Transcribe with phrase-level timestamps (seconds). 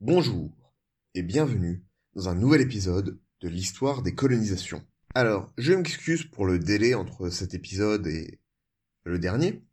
[0.00, 0.50] Bonjour
[1.14, 1.84] et bienvenue
[2.14, 4.82] dans un nouvel épisode de l'histoire des colonisations.
[5.16, 8.38] Alors, je m'excuse pour le délai entre cet épisode et
[9.04, 9.64] le dernier.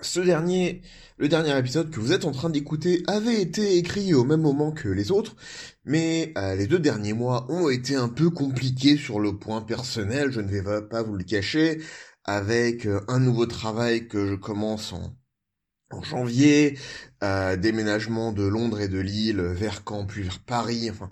[0.00, 0.80] Ce dernier,
[1.18, 4.72] le dernier épisode que vous êtes en train d'écouter avait été écrit au même moment
[4.72, 5.36] que les autres,
[5.84, 10.30] mais euh, les deux derniers mois ont été un peu compliqués sur le point personnel,
[10.30, 11.82] je ne vais pas vous le cacher,
[12.24, 16.78] avec euh, un nouveau travail que je commence en, janvier,
[17.22, 21.10] euh, déménagement de Londres et de Lille vers Caen puis vers Paris, enfin,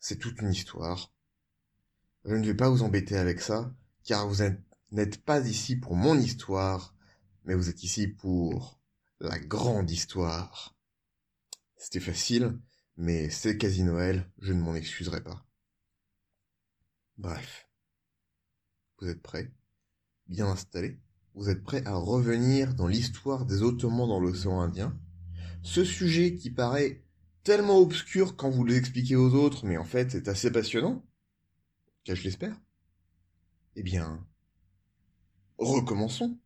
[0.00, 1.12] c'est toute une histoire.
[2.24, 3.74] Je ne vais pas vous embêter avec ça,
[4.04, 4.42] car vous
[4.90, 6.94] n'êtes pas ici pour mon histoire,
[7.44, 8.78] mais vous êtes ici pour
[9.20, 10.76] la grande histoire.
[11.76, 12.58] C'était facile,
[12.96, 15.46] mais c'est quasi Noël, je ne m'en excuserai pas.
[17.16, 17.68] Bref.
[18.98, 19.50] Vous êtes prêts?
[20.26, 21.00] Bien installés?
[21.34, 24.98] Vous êtes prêts à revenir dans l'histoire des Ottomans dans l'océan Indien?
[25.62, 27.02] Ce sujet qui paraît
[27.44, 31.02] tellement obscur quand vous l'expliquez aux autres, mais en fait c'est assez passionnant
[32.04, 32.56] Car je l'espère
[33.76, 34.26] Eh bien,
[35.58, 36.38] recommençons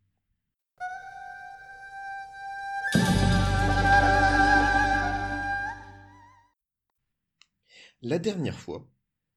[8.02, 8.86] La dernière fois,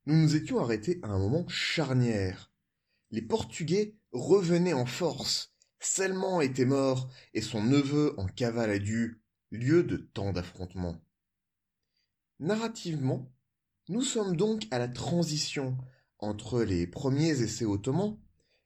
[0.08, 2.52] nous nous étions arrêtés à un moment charnière.
[3.12, 5.54] Les Portugais revenaient en force.
[5.80, 11.00] Selman était mort et son neveu en cavale à lieu de tant d'affrontements.
[12.40, 13.32] Narrativement,
[13.88, 15.78] nous sommes donc à la transition
[16.20, 18.20] entre les premiers essais ottomans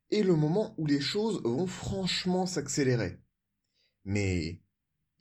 [0.10, 3.20] et le moment où les choses vont franchement s'accélérer.
[4.04, 4.62] Mais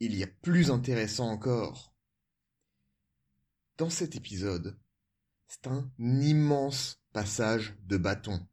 [0.00, 1.94] il y a plus intéressant encore.
[3.76, 4.78] Dans cet épisode,
[5.46, 8.46] c'est un immense passage de bâton.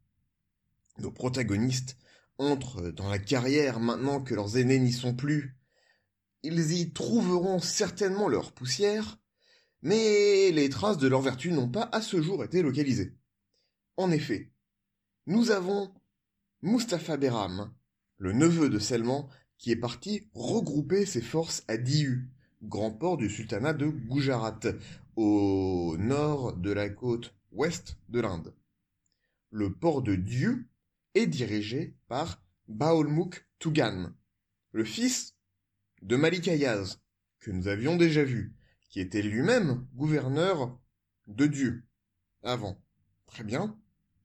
[1.00, 1.98] Nos protagonistes
[2.38, 5.58] entrent dans la carrière maintenant que leurs aînés n'y sont plus.
[6.44, 9.20] Ils y trouveront certainement leur poussière,
[9.82, 13.18] mais les traces de leur vertu n'ont pas à ce jour été localisées.
[13.98, 14.52] En effet,
[15.26, 15.92] nous avons
[16.62, 17.74] Mustapha Beram,
[18.18, 19.28] le neveu de Selman,
[19.58, 22.30] qui est parti regrouper ses forces à Diu,
[22.62, 24.60] grand port du sultanat de Gujarat,
[25.16, 28.54] au nord de la côte ouest de l'Inde.
[29.50, 30.70] Le port de Dieu
[31.16, 34.14] est dirigé par Baolmuk Tugan,
[34.74, 35.36] le fils
[36.04, 37.00] de Malik Ayaz,
[37.40, 38.56] que nous avions déjà vu,
[38.92, 40.80] qui était lui-même gouverneur
[41.26, 41.88] de Dieu
[42.44, 42.80] avant.
[43.26, 43.76] Très bien,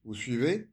[0.03, 0.69] vous suivez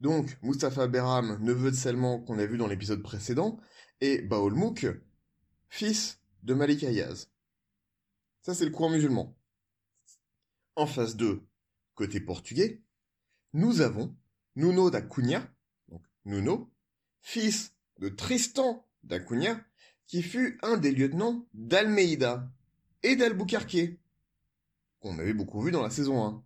[0.00, 3.60] Donc, Mustafa Beram, neveu de Selman qu'on a vu dans l'épisode précédent,
[4.00, 4.86] et Baolmuk,
[5.68, 7.28] fils de Malik Ayaz.
[8.40, 9.36] Ça, c'est le courant musulman.
[10.74, 11.46] En face d'eux,
[11.94, 12.82] côté portugais,
[13.52, 14.16] nous avons
[14.56, 15.46] Nuno da Cunha,
[15.88, 16.72] donc Nuno,
[17.20, 19.62] fils de Tristan da Cunha,
[20.06, 22.50] qui fut un des lieutenants d'Almeida
[23.02, 23.98] et d'Albuquerque,
[25.00, 26.44] qu'on avait beaucoup vu dans la saison 1.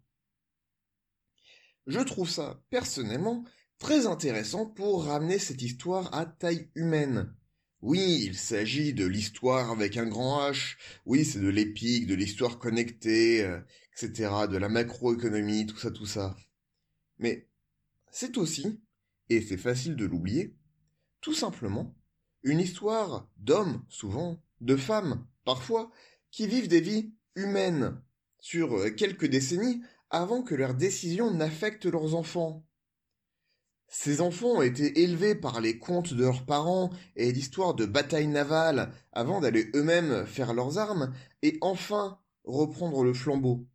[1.86, 3.44] Je trouve ça, personnellement,
[3.78, 7.32] très intéressant pour ramener cette histoire à taille humaine.
[7.80, 10.76] Oui, il s'agit de l'histoire avec un grand H.
[11.04, 13.60] Oui, c'est de l'épique, de l'histoire connectée, euh,
[13.92, 16.36] etc., de la macroéconomie, tout ça, tout ça.
[17.18, 17.48] Mais
[18.10, 18.80] c'est aussi,
[19.28, 20.56] et c'est facile de l'oublier,
[21.20, 21.94] tout simplement,
[22.42, 25.92] une histoire d'hommes, souvent, de femmes, parfois,
[26.30, 28.00] qui vivent des vies humaines
[28.40, 32.64] sur euh, quelques décennies avant que leurs décisions n'affectent leurs enfants.
[33.88, 38.26] Ces enfants ont été élevés par les contes de leurs parents et l'histoire de batailles
[38.26, 43.66] navales avant d'aller eux-mêmes faire leurs armes et enfin reprendre le flambeau.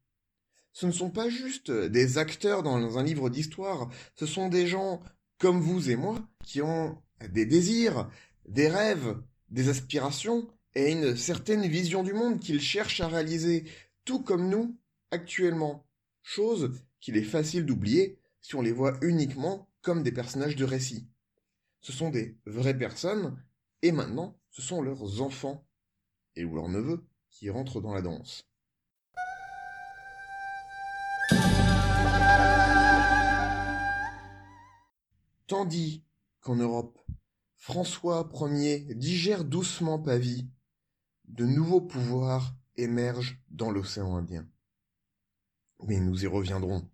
[0.73, 5.01] Ce ne sont pas juste des acteurs dans un livre d'histoire, ce sont des gens
[5.37, 8.09] comme vous et moi qui ont des désirs,
[8.47, 9.17] des rêves,
[9.49, 13.65] des aspirations et une certaine vision du monde qu'ils cherchent à réaliser,
[14.05, 14.77] tout comme nous
[15.11, 15.85] actuellement.
[16.23, 21.07] Chose qu'il est facile d'oublier si on les voit uniquement comme des personnages de récit.
[21.81, 23.41] Ce sont des vraies personnes,
[23.81, 25.65] et maintenant, ce sont leurs enfants,
[26.35, 28.47] et ou leurs neveux, qui rentrent dans la danse.
[35.47, 36.03] Tandis
[36.39, 36.99] qu'en Europe,
[37.57, 40.49] François Ier digère doucement Pavie,
[41.25, 44.47] de nouveaux pouvoirs émergent dans l'océan Indien.
[45.87, 46.87] Mais nous y reviendrons.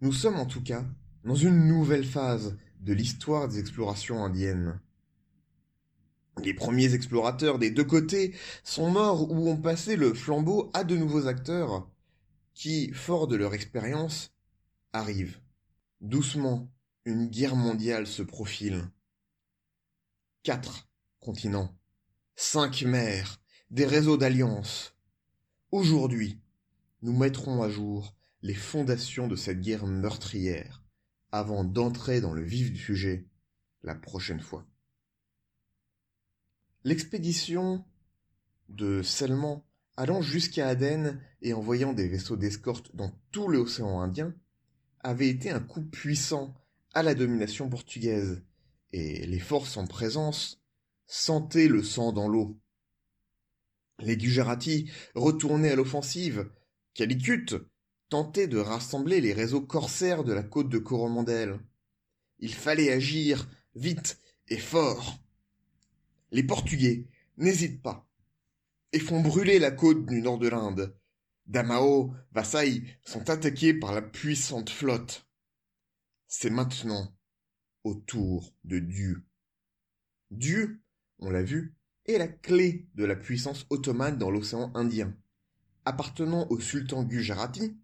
[0.00, 0.84] Nous sommes en tout cas
[1.24, 4.80] dans une nouvelle phase de l'histoire des explorations indiennes.
[6.42, 8.34] Les premiers explorateurs des deux côtés
[8.64, 11.90] sont morts ou ont passé le flambeau à de nouveaux acteurs
[12.54, 14.32] qui, forts de leur expérience,
[14.92, 15.40] arrivent.
[16.00, 16.70] Doucement,
[17.04, 18.90] une guerre mondiale se profile.
[20.42, 20.88] Quatre
[21.18, 21.76] continents,
[22.36, 23.40] cinq mers,
[23.70, 24.94] des réseaux d'alliances.
[25.70, 26.40] Aujourd'hui,
[27.02, 30.82] nous mettrons à jour les fondations de cette guerre meurtrière
[31.32, 33.26] avant d'entrer dans le vif du sujet
[33.82, 34.66] la prochaine fois.
[36.84, 37.84] L'expédition
[38.68, 39.64] de Selman
[39.96, 44.34] allant jusqu'à Aden et envoyant des vaisseaux d'escorte dans tout l'océan Indien
[45.00, 46.54] avait été un coup puissant
[46.94, 48.42] à la domination portugaise,
[48.92, 50.62] et les forces en présence
[51.06, 52.58] sentaient le sang dans l'eau.
[53.98, 56.50] Les Gujarati retournaient à l'offensive,
[57.00, 57.46] Calicut
[58.10, 61.58] tentait de rassembler les réseaux corsaires de la côte de Coromandel.
[62.40, 64.18] Il fallait agir vite
[64.48, 65.18] et fort.
[66.30, 67.06] Les Portugais
[67.38, 68.06] n'hésitent pas
[68.92, 70.94] et font brûler la côte du nord de l'Inde.
[71.46, 75.26] Damao, Vasai sont attaqués par la puissante flotte.
[76.28, 77.16] C'est maintenant
[77.82, 79.24] au tour de Dieu.
[80.30, 80.82] Dieu,
[81.18, 81.74] on l'a vu,
[82.04, 85.16] est la clé de la puissance ottomane dans l'océan Indien.
[85.84, 87.76] Appartenant au sultan Gujarati,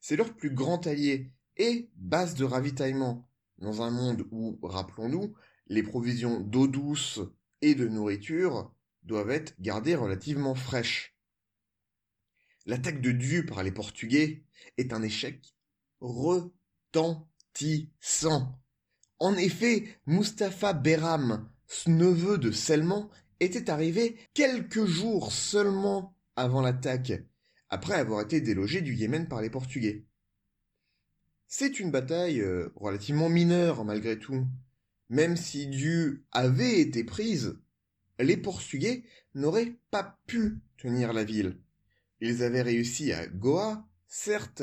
[0.00, 5.34] c'est leur plus grand allié et base de ravitaillement, dans un monde où, rappelons-nous,
[5.68, 7.20] les provisions d'eau douce
[7.60, 11.16] et de nourriture doivent être gardées relativement fraîches.
[12.66, 14.44] L'attaque de Dieu par les Portugais
[14.76, 15.54] est un échec
[16.00, 18.60] retentissant.
[19.18, 21.50] En effet, Mustapha Beram,
[21.86, 27.12] neveu de Selman, était arrivé quelques jours seulement avant l'attaque
[27.68, 30.06] après avoir été délogé du Yémen par les Portugais.
[31.46, 34.46] C'est une bataille euh, relativement mineure malgré tout.
[35.10, 37.58] Même si Dieu avait été prise,
[38.18, 39.04] les Portugais
[39.34, 41.58] n'auraient pas pu tenir la ville.
[42.20, 44.62] Ils avaient réussi à Goa, certes,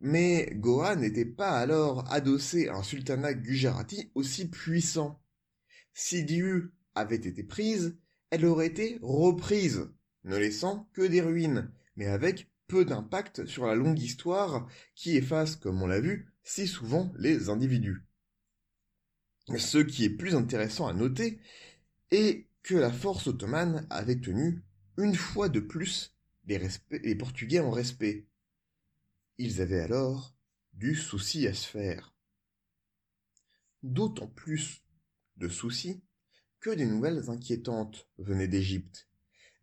[0.00, 5.22] mais Goa n'était pas alors adossé à un sultanat gujarati aussi puissant.
[5.92, 7.98] Si Dieu avait été prise,
[8.30, 9.90] elle aurait été reprise,
[10.24, 15.56] ne laissant que des ruines, mais avec peu d'impact sur la longue histoire qui efface,
[15.56, 18.04] comme on l'a vu, si souvent les individus.
[19.58, 21.40] Ce qui est plus intéressant à noter
[22.10, 24.62] est que la force ottomane avait tenu,
[24.96, 26.14] une fois de plus,
[26.46, 28.26] les, Portugais en respect.
[29.38, 30.34] Ils avaient alors
[30.74, 32.14] du souci à se faire.
[33.82, 34.84] D'autant plus
[35.36, 36.02] de soucis
[36.60, 39.09] que des nouvelles inquiétantes venaient d'Égypte.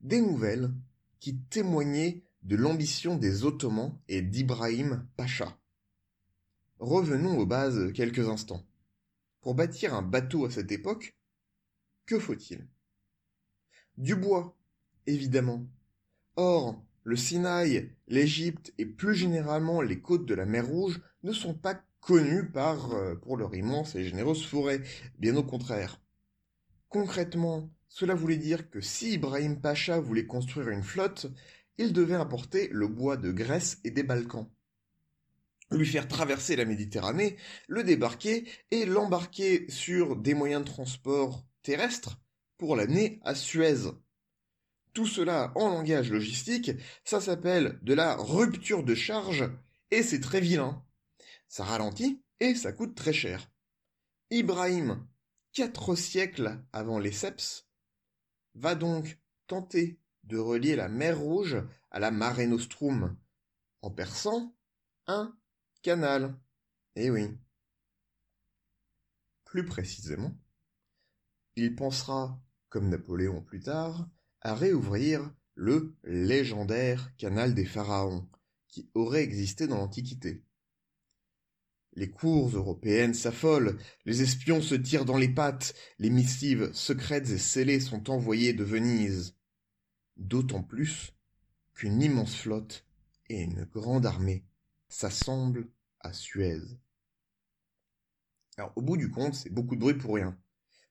[0.02, 0.72] Des nouvelles
[1.20, 5.60] qui témoignaient de l'ambition des Ottomans et d'Ibrahim Pacha.
[6.80, 8.66] Revenons aux bases quelques instants.
[9.42, 11.18] Pour bâtir un bateau à cette époque,
[12.06, 12.68] que faut-il?
[13.98, 14.56] Du bois,
[15.08, 15.66] évidemment.
[16.36, 21.56] Or, le Sinaï, l'Égypte et plus généralement les côtes de la mer Rouge ne sont
[21.56, 24.84] pas connues euh, pour leur immense et généreuse forêt,
[25.18, 26.00] bien au contraire.
[26.90, 31.28] Concrètement, cela voulait dire que si Ibrahim Pacha voulait construire une flotte,
[31.78, 34.50] il devait importer le bois de Grèce et des Balkans
[35.72, 42.20] lui faire traverser la Méditerranée, le débarquer et l'embarquer sur des moyens de transport terrestres
[42.58, 43.91] pour l'amener à Suez.
[44.94, 46.72] Tout cela en langage logistique,
[47.03, 49.50] ça s'appelle de la rupture de charge
[49.91, 50.84] et c'est très vilain.
[51.48, 53.51] Ça ralentit et ça coûte très cher.
[54.32, 55.06] Ibrahim,
[55.53, 57.66] quatre siècles avant les Seps,
[58.58, 61.58] va donc tenter de relier la mer Rouge
[61.92, 63.16] à la Mare Nostrum,
[63.82, 64.56] en perçant
[65.08, 65.38] un
[65.82, 66.38] canal.
[66.96, 67.38] Eh oui.
[69.46, 70.36] Plus précisément,
[71.56, 74.10] il pensera, comme Napoléon plus tard,
[74.42, 78.30] à réouvrir le légendaire canal des pharaons,
[78.68, 80.44] qui aurait existé dans l'Antiquité.
[81.98, 83.75] Les cours européennes s'affolent,
[84.06, 88.63] les espions se tirent dans les pattes, les missives secrètes et scellées sont envoyées de
[88.63, 89.36] Venise
[90.16, 91.16] d'autant plus
[91.74, 92.86] qu'une immense flotte
[93.30, 94.46] et une grande armée
[94.89, 96.62] s'assemblent à Suez.
[98.58, 100.38] Alors, au bout du compte, c'est beaucoup de bruit pour rien.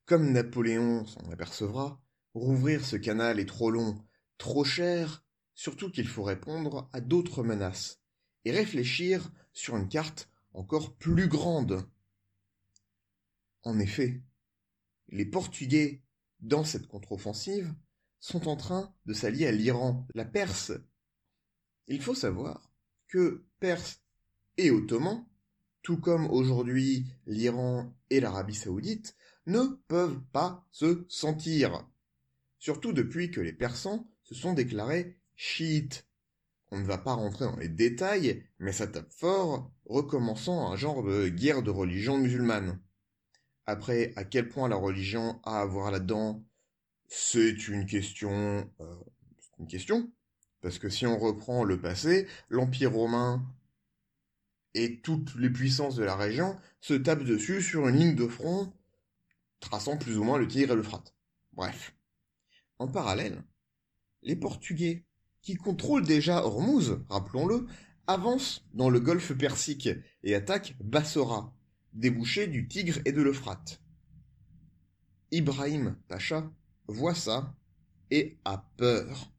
[0.06, 2.02] Comme Napoléon s'en apercevra,
[2.34, 4.04] rouvrir ce canal est trop long,
[4.38, 8.00] trop cher, surtout qu'il faut répondre à d'autres menaces,
[8.44, 11.88] et réfléchir sur une carte encore plus grande.
[13.62, 14.22] En effet,
[15.08, 16.02] les Portugais,
[16.40, 17.74] dans cette contre-offensive,
[18.20, 20.72] sont en train de s'allier à l'Iran, la Perse.
[21.86, 22.72] Il faut savoir
[23.06, 24.00] que Perse
[24.56, 25.26] et Ottomans,
[25.82, 29.14] tout comme aujourd'hui l'Iran et l'Arabie saoudite,
[29.46, 31.88] ne peuvent pas se sentir.
[32.58, 36.05] Surtout depuis que les Persans se sont déclarés chiites.
[36.70, 41.02] On ne va pas rentrer dans les détails, mais ça tape fort, recommençant un genre
[41.02, 42.80] de guerre de religion musulmane.
[43.66, 46.44] Après, à quel point la religion a à voir là-dedans,
[47.08, 48.70] c'est une question...
[48.80, 48.94] Euh,
[49.58, 50.10] une question.
[50.60, 53.46] Parce que si on reprend le passé, l'Empire romain
[54.74, 58.72] et toutes les puissances de la région se tapent dessus sur une ligne de front
[59.60, 61.14] traçant plus ou moins le Tigre et l'Euphrate.
[61.52, 61.94] Bref.
[62.78, 63.42] En parallèle,
[64.22, 65.05] les Portugais,
[65.46, 67.68] qui contrôlent déjà Hormuz, rappelons-le,
[68.08, 69.88] avancent dans le golfe Persique
[70.24, 71.56] et attaquent Bassora,
[71.92, 73.80] débouché du Tigre et de l'Euphrate.
[75.30, 76.50] Ibrahim Pacha
[76.88, 77.54] voit ça
[78.10, 79.32] et a peur.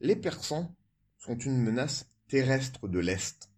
[0.00, 0.74] Les Persans
[1.18, 3.50] sont une menace terrestre de l'Est.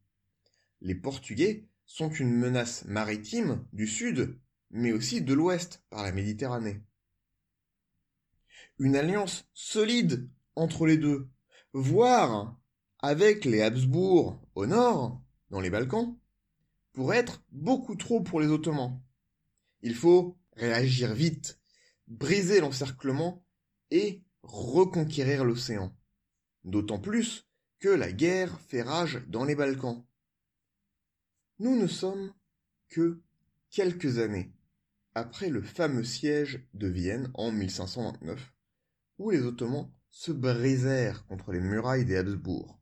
[0.81, 6.83] Les Portugais sont une menace maritime du Sud, mais aussi de l'Ouest par la Méditerranée.
[8.81, 11.29] Une alliance solide entre les deux,
[11.73, 12.59] voire
[12.99, 16.17] avec les Habsbourg au nord, dans les Balkans,
[16.93, 19.01] pourrait être beaucoup trop pour les Ottomans.
[19.83, 21.61] Il faut réagir vite,
[22.07, 23.45] briser l'encerclement
[23.91, 25.97] et reconquérir l'océan.
[26.65, 27.49] D'autant plus
[27.81, 30.05] que la guerre fait rage dans les Balkans.
[31.59, 32.33] Nous ne sommes
[32.89, 33.21] que
[33.71, 34.53] quelques années
[35.15, 38.55] après le fameux siège de Vienne en 1529,
[39.19, 42.79] où les Ottomans se brisèrent contre les murailles des Habsbourg.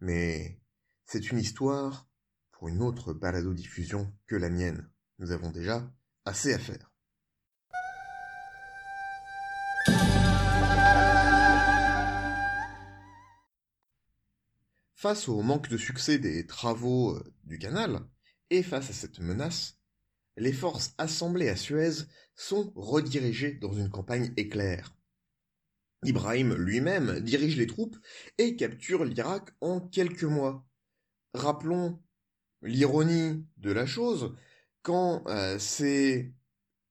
[0.00, 0.58] Mais
[1.04, 2.08] c'est une histoire
[2.50, 4.90] pour une autre balado-diffusion que la mienne.
[5.18, 5.88] Nous avons déjà
[6.24, 6.90] assez à faire.
[14.94, 18.00] Face au manque de succès des travaux euh, du canal,
[18.50, 19.78] et face à cette menace,
[20.36, 22.04] les forces assemblées à Suez
[22.34, 24.94] sont redirigées dans une campagne éclair.
[26.04, 27.96] Ibrahim lui-même dirige les troupes
[28.38, 30.66] et capture l'Irak en quelques mois.
[31.34, 32.00] Rappelons
[32.62, 34.34] l'ironie de la chose,
[34.82, 36.32] quand euh, c'est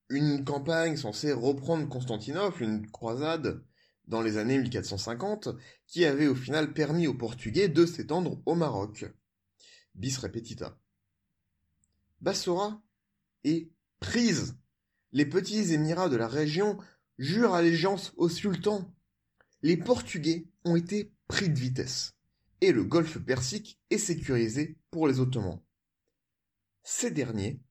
[0.10, 3.64] une campagne censée reprendre Constantinople, une croisade
[4.08, 5.50] dans les années 1450,
[5.88, 9.06] qui avait au final permis aux Portugais de s'étendre au Maroc.
[9.96, 10.80] Bis repetita.
[12.22, 12.82] Bassora
[13.44, 14.58] est prise.
[15.12, 16.78] Les petits émirats de la région
[17.18, 18.92] jurent allégeance au sultan.
[19.62, 22.16] Les Portugais ont été pris de vitesse,
[22.62, 25.62] et le golfe Persique est sécurisé pour les Ottomans.
[26.84, 27.62] Ces derniers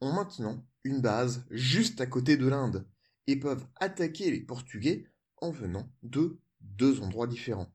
[0.00, 2.86] ont maintenant une base juste à côté de l'Inde,
[3.26, 7.72] et peuvent attaquer les Portugais en venant de deux endroits différents.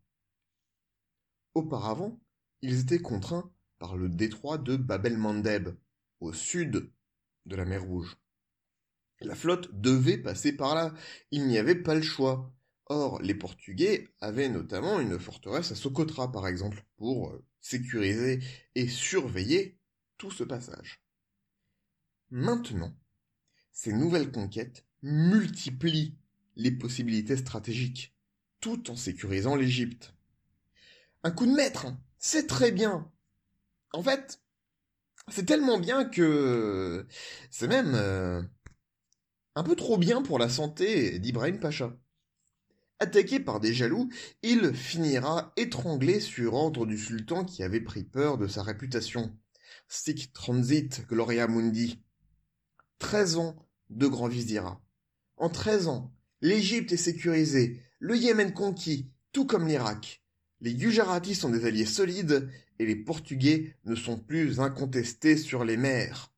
[1.53, 2.19] Auparavant,
[2.61, 5.75] ils étaient contraints par le détroit de Bab el-Mandeb,
[6.21, 6.89] au sud
[7.45, 8.17] de la mer Rouge.
[9.19, 10.93] La flotte devait passer par là,
[11.31, 12.53] il n'y avait pas le choix.
[12.89, 18.39] Or, les Portugais avaient notamment une forteresse à Socotra, par exemple, pour euh, sécuriser
[18.75, 19.77] et surveiller
[20.17, 21.03] tout ce passage.
[22.29, 22.93] Maintenant,
[23.73, 26.17] ces nouvelles conquêtes multiplient
[26.55, 28.15] les possibilités stratégiques,
[28.61, 30.13] tout en sécurisant l'Égypte.
[31.23, 33.11] Un coup de maître, c'est très bien.
[33.91, 34.41] En fait,
[35.27, 37.05] c'est tellement bien que
[37.51, 38.41] c'est même euh,
[39.55, 41.93] un peu trop bien pour la santé d'Ibrahim Pacha.
[42.99, 44.09] Attaqué par des jaloux,
[44.41, 49.37] il finira étranglé sur ordre du sultan qui avait pris peur de sa réputation.
[49.87, 52.01] Stick Transit Gloria Mundi.
[52.97, 53.55] Treize ans
[53.89, 54.81] de grand vizira.
[55.37, 56.11] En treize ans,
[56.41, 60.23] L'Égypte est sécurisée, le Yémen conquis, tout comme l'Irak.
[60.61, 65.77] Les Gujaratis sont des alliés solides et les Portugais ne sont plus incontestés sur les
[65.77, 66.31] mers.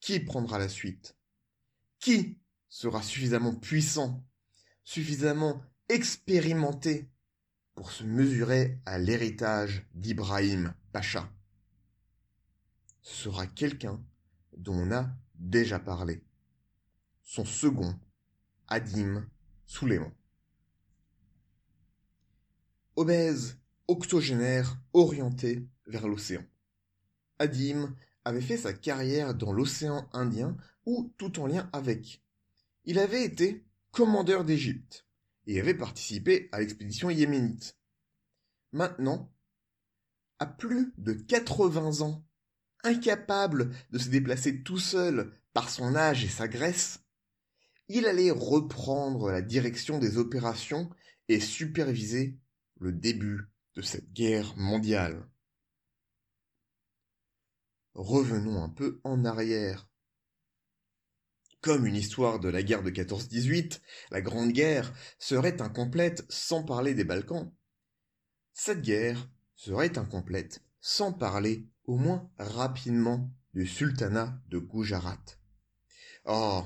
[0.00, 1.16] Qui prendra la suite?
[1.98, 2.36] Qui
[2.68, 4.22] sera suffisamment puissant,
[4.84, 7.10] suffisamment expérimenté
[7.74, 11.28] pour se mesurer à l'héritage d'Ibrahim Pacha
[13.02, 14.02] sera quelqu'un
[14.56, 16.22] dont on a déjà parlé.
[17.22, 17.98] Son second
[18.68, 19.28] Adim
[19.66, 20.12] Souléman.
[22.96, 26.44] Obèse, octogénaire, orienté vers l'océan.
[27.38, 32.22] Adim avait fait sa carrière dans l'océan Indien ou tout en lien avec.
[32.84, 35.06] Il avait été commandeur d'Égypte
[35.46, 37.78] et avait participé à l'expédition yéménite.
[38.72, 39.32] Maintenant,
[40.40, 42.26] à plus de 80 ans,
[42.82, 47.04] incapable de se déplacer tout seul par son âge et sa graisse,
[47.88, 50.90] il allait reprendre la direction des opérations
[51.28, 52.38] et superviser
[52.80, 55.28] le début de cette guerre mondiale.
[57.94, 59.88] revenons un peu en arrière.
[61.64, 63.80] Comme une histoire de la guerre de 14-18,
[64.10, 67.50] la Grande Guerre serait incomplète sans parler des Balkans.
[68.52, 75.24] Cette guerre serait incomplète sans parler, au moins rapidement, du sultanat de Gujarat.
[76.26, 76.64] Oh,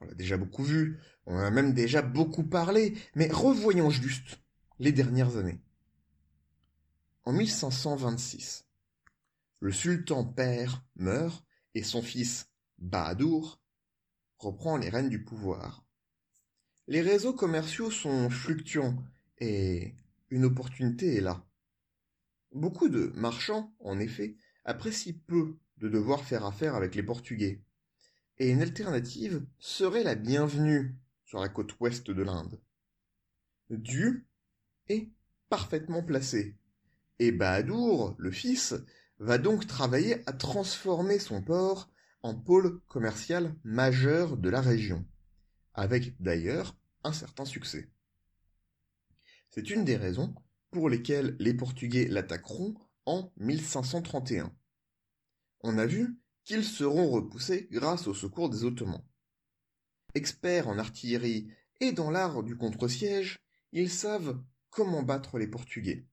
[0.00, 4.42] on l'a déjà beaucoup vu, on a même déjà beaucoup parlé, mais revoyons juste
[4.78, 5.62] les dernières années.
[7.24, 8.66] En 1526,
[9.60, 11.42] le sultan père meurt
[11.74, 13.62] et son fils Bahadur
[14.38, 15.84] reprend les rênes du pouvoir.
[16.88, 18.96] Les réseaux commerciaux sont fluctuants
[19.38, 19.94] et
[20.30, 21.44] une opportunité est là.
[22.52, 27.62] Beaucoup de marchands, en effet, apprécient peu de devoir faire affaire avec les Portugais,
[28.38, 32.60] et une alternative serait la bienvenue sur la côte ouest de l'Inde.
[33.70, 34.24] Dieu
[34.88, 35.10] est
[35.48, 36.56] parfaitement placé,
[37.18, 38.74] et Bahadur, le fils,
[39.18, 41.90] va donc travailler à transformer son port
[42.34, 45.06] pôle commercial majeur de la région,
[45.74, 47.90] avec d'ailleurs un certain succès.
[49.50, 50.34] C'est une des raisons
[50.70, 52.74] pour lesquelles les Portugais l'attaqueront
[53.06, 54.54] en 1531.
[55.60, 59.04] On a vu qu'ils seront repoussés grâce au secours des Ottomans.
[60.14, 61.48] Experts en artillerie
[61.80, 63.38] et dans l'art du contre-siège,
[63.72, 66.06] ils savent comment battre les Portugais.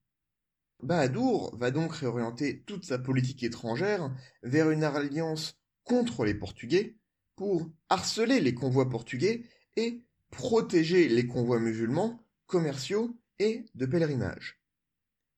[0.81, 6.97] Bahadur va donc réorienter toute sa politique étrangère vers une alliance contre les Portugais
[7.35, 9.43] pour harceler les convois portugais
[9.75, 14.61] et protéger les convois musulmans, commerciaux et de pèlerinage.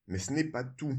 [0.08, 0.98] Mais ce n'est pas tout.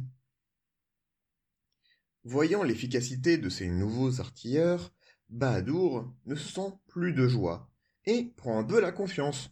[2.24, 4.92] Voyant l'efficacité de ces nouveaux artilleurs,
[5.28, 7.70] Bahadur ne se sent plus de joie
[8.04, 9.50] et prend un peu la confiance.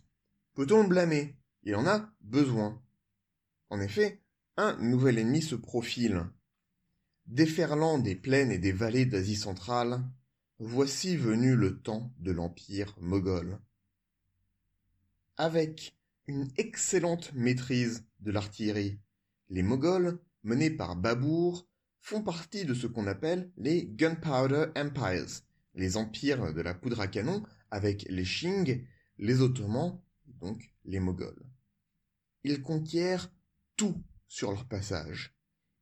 [0.55, 1.37] Peut-on le blâmer?
[1.63, 2.83] Il en a besoin.
[3.71, 4.23] En effet,
[4.57, 6.27] un nouvel ennemi se profile,
[7.27, 10.05] Déferlant des plaines et des vallées d'Asie centrale,
[10.59, 13.59] voici venu le temps de l'empire moghol.
[15.39, 15.97] Avec
[16.27, 18.99] une excellente maîtrise de l'artillerie,
[19.49, 21.67] les Moghols, menés par Babour,
[22.01, 25.41] font partie de ce qu'on appelle les Gunpowder Empires,
[25.75, 31.43] les empires de la poudre à canon, avec les Qing, les Ottomans, donc les Moghols.
[32.45, 33.33] Ils conquièrent
[33.77, 35.34] tout sur leur passage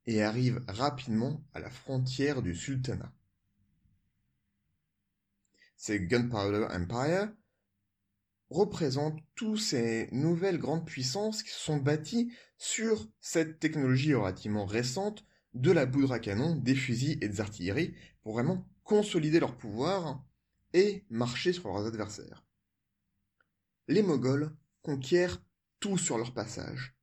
[0.06, 3.12] et arrive rapidement à la frontière du sultanat.
[5.76, 7.32] Ces Gunpowder Empire
[8.50, 15.70] représentent tous ces nouvelles grandes puissances qui sont bâties sur cette technologie relativement récente de
[15.70, 20.24] la poudre à canon, des fusils et des artilleries pour vraiment consolider leur pouvoir
[20.72, 22.44] et marcher sur leurs adversaires.
[23.88, 25.42] Les Moghols conquièrent
[25.80, 26.94] tout sur leur passage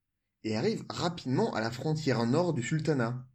[0.43, 3.28] et arrive rapidement à la frontière nord du sultanat.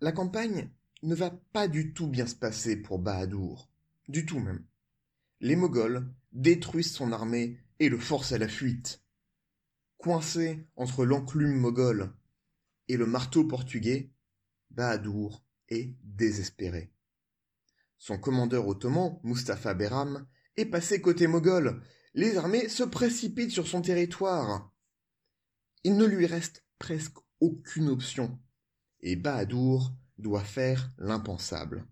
[0.00, 0.70] La campagne
[1.02, 3.68] ne va pas du tout bien se passer pour Bahadur,
[4.08, 4.64] du tout même.
[5.40, 9.02] Les Moghols détruisent son armée et le forcent à la fuite.
[9.98, 12.12] Coincé entre l'enclume moghol
[12.88, 14.12] et le marteau portugais,
[14.70, 16.92] Bahadur est désespéré.
[17.98, 21.82] Son commandeur ottoman, Mustapha Beram, est passé côté moghol.
[22.14, 24.72] Les armées se précipitent sur son territoire.
[25.86, 28.40] Il ne lui reste presque aucune option,
[29.02, 31.86] et Bahadur doit faire l'impensable.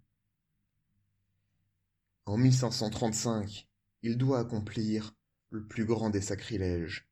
[2.26, 3.68] En 1535,
[4.02, 5.14] il doit accomplir
[5.50, 7.08] le plus grand des sacrilèges.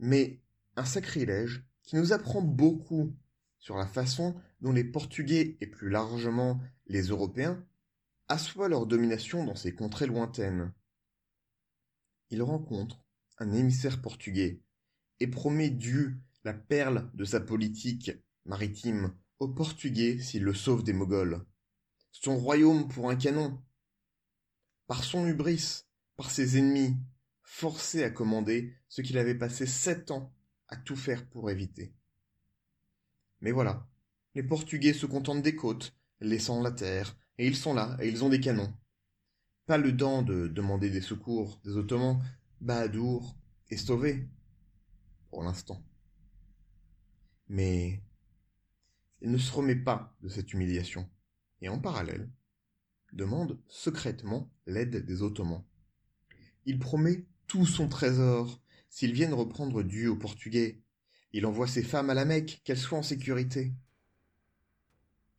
[0.00, 0.42] Mais
[0.74, 3.14] un sacrilège qui nous apprend beaucoup
[3.60, 7.64] sur la façon dont les Portugais et plus largement les Européens
[8.26, 10.72] assoient leur domination dans ces contrées lointaines.
[12.30, 13.04] Il rencontre
[13.38, 14.64] un émissaire portugais
[15.20, 18.12] et promet Dieu la perle de sa politique
[18.46, 21.44] maritime aux Portugais s'il le sauve des Moghols.
[22.10, 23.62] Son royaume pour un canon.
[24.86, 25.84] Par son hubris,
[26.16, 26.96] par ses ennemis,
[27.42, 30.32] forcé à commander ce qu'il avait passé sept ans
[30.68, 31.94] à tout faire pour éviter.
[33.40, 33.88] Mais voilà,
[34.34, 38.24] les Portugais se contentent des côtes, laissant la terre, et ils sont là, et ils
[38.24, 38.72] ont des canons.
[39.66, 42.22] Pas le temps de demander des secours des Ottomans,
[42.60, 43.34] Bahadur
[43.70, 44.28] est sauvé
[45.30, 45.82] pour l'instant.
[47.48, 48.02] Mais
[49.22, 51.08] il ne se remet pas de cette humiliation,
[51.60, 52.30] et en parallèle,
[53.12, 55.64] demande secrètement l'aide des Ottomans.
[56.66, 60.82] Il promet tout son trésor s'ils viennent reprendre Dieu aux Portugais.
[61.32, 63.72] Il envoie ses femmes à la Mecque, qu'elles soient en sécurité.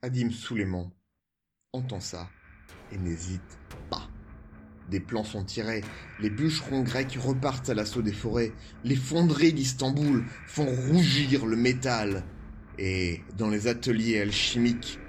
[0.02, 0.92] Adim Suleiman
[1.74, 2.30] entend ça
[2.92, 4.01] et n'hésite pas.
[4.92, 5.86] Des plans sont tirés,
[6.20, 8.52] les bûcherons grecs repartent à l'assaut des forêts,
[8.84, 12.26] les fonderies d'Istanbul font rougir le métal,
[12.78, 15.00] et dans les ateliers alchimiques,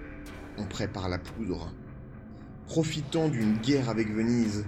[0.56, 1.74] on prépare la poudre.
[2.68, 4.64] Profitant d'une guerre avec Venise,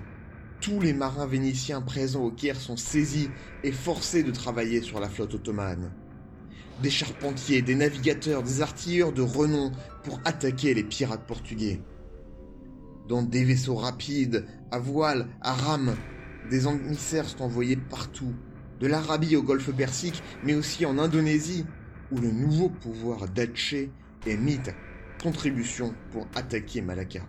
[0.61, 3.31] tous les marins vénitiens présents au Caire sont saisis
[3.63, 5.93] et forcés de travailler sur la flotte ottomane.
[6.83, 9.71] Des charpentiers, des navigateurs, des artilleurs de renom
[10.03, 11.81] pour attaquer les pirates portugais.
[13.09, 15.95] Dans des vaisseaux rapides, à voile, à rame,
[16.51, 18.35] des émissaires sont envoyés partout,
[18.81, 21.65] de l'Arabie au golfe Persique, mais aussi en Indonésie,
[22.11, 23.93] où le nouveau pouvoir d'Aceh
[24.27, 27.21] est mis à contribution pour attaquer Malacca.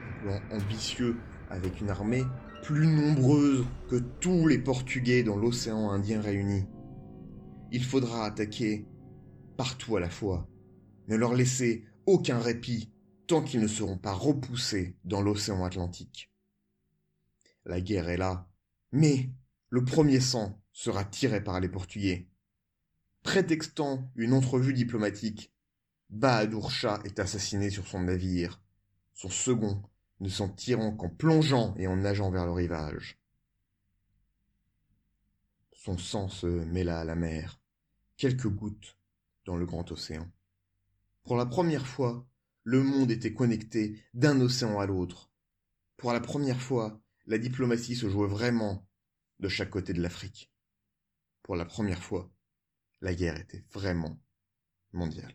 [0.00, 1.16] Un plan ambitieux
[1.50, 2.24] avec une armée
[2.62, 6.64] plus nombreuse que tous les Portugais dans l'océan Indien réunis.
[7.72, 8.86] Il faudra attaquer
[9.58, 10.48] partout à la fois,
[11.08, 12.90] ne leur laisser aucun répit
[13.28, 16.32] tant qu'ils ne seront pas repoussés dans l'océan Atlantique.
[17.66, 18.48] La guerre est là,
[18.90, 19.30] mais
[19.68, 22.30] le premier sang sera tiré par les Portugais.
[23.22, 25.52] Prétextant une entrevue diplomatique,
[26.08, 28.62] Bahadur Shah est assassiné sur son navire.
[29.12, 29.82] Son second
[30.20, 33.18] ne s'en tirant qu'en plongeant et en nageant vers le rivage.
[35.72, 37.60] Son sang se mêla à la mer,
[38.16, 38.96] quelques gouttes
[39.44, 40.30] dans le grand océan.
[41.24, 42.26] Pour la première fois,
[42.68, 45.32] le monde était connecté d'un océan à l'autre.
[45.96, 48.86] Pour la première fois, la diplomatie se jouait vraiment
[49.40, 50.52] de chaque côté de l'Afrique.
[51.42, 52.30] Pour la première fois,
[53.00, 54.20] la guerre était vraiment
[54.92, 55.34] mondiale.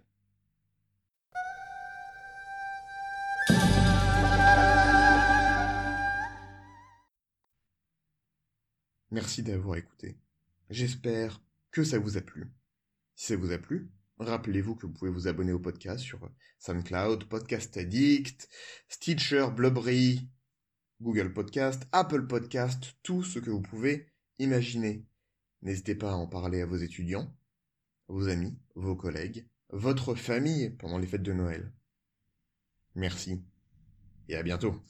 [9.09, 10.19] Merci d'avoir écouté.
[10.69, 11.41] J'espère
[11.71, 12.53] que ça vous a plu.
[13.15, 17.25] Si ça vous a plu, rappelez-vous que vous pouvez vous abonner au podcast sur SoundCloud,
[17.25, 18.49] Podcast Addict,
[18.87, 20.29] Stitcher, Blubbery,
[21.01, 24.07] Google Podcast, Apple Podcast, tout ce que vous pouvez
[24.39, 25.05] imaginer.
[25.61, 27.35] N'hésitez pas à en parler à vos étudiants,
[28.07, 31.71] vos amis, vos collègues, votre famille pendant les fêtes de Noël.
[32.95, 33.43] Merci
[34.29, 34.81] et à bientôt.